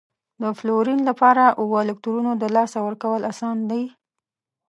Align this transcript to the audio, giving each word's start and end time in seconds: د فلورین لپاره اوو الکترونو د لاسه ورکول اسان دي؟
د 0.41 0.43
فلورین 0.59 0.99
لپاره 1.09 1.43
اوو 1.61 1.75
الکترونو 1.83 2.31
د 2.41 2.43
لاسه 2.55 2.77
ورکول 2.87 3.21
اسان 3.31 3.57
دي؟ 3.69 3.83